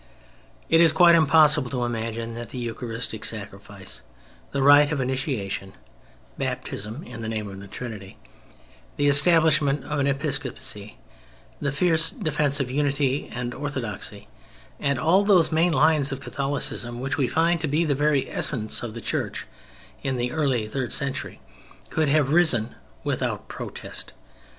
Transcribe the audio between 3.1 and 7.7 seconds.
Sacrifice, the Rite of Initiation (Baptism in the name of the